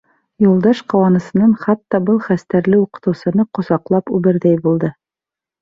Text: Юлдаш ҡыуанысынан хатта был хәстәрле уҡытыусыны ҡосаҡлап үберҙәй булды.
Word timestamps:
Юлдаш 0.43 0.79
ҡыуанысынан 0.93 1.53
хатта 1.65 2.01
был 2.07 2.17
хәстәрле 2.29 2.79
уҡытыусыны 2.87 3.47
ҡосаҡлап 3.59 4.13
үберҙәй 4.21 4.63
булды. 4.65 4.95